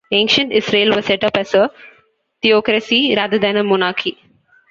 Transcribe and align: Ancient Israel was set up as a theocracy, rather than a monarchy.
Ancient 0.09 0.51
Israel 0.51 0.95
was 0.95 1.05
set 1.05 1.23
up 1.23 1.37
as 1.37 1.53
a 1.53 1.69
theocracy, 2.41 3.13
rather 3.15 3.37
than 3.37 3.55
a 3.57 3.63
monarchy. 3.63 4.17